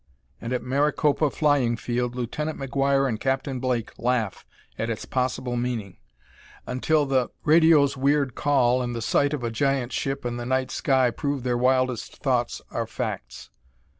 [0.41, 5.97] and at Maricopa Flying Field Lieutenant McGuire and Captain Blake laugh at its possible meaning
[6.65, 10.71] until the radio's weird call and the sight of a giant ship in the night
[10.71, 13.51] sky prove their wildest thoughts are facts.